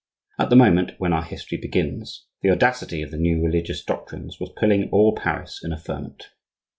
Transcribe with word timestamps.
At 0.39 0.49
the 0.49 0.55
moment 0.55 0.93
when 0.97 1.13
our 1.13 1.21
history 1.21 1.59
begins, 1.59 2.25
the 2.41 2.49
audacity 2.49 3.03
of 3.03 3.11
the 3.11 3.19
new 3.19 3.39
religious 3.45 3.83
doctrines 3.85 4.39
was 4.39 4.49
putting 4.59 4.89
all 4.89 5.13
Paris 5.15 5.61
in 5.63 5.71
a 5.71 5.77
ferment. 5.77 6.31